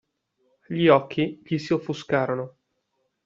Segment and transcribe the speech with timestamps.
[0.67, 2.55] Gli occhi gli si offuscarono.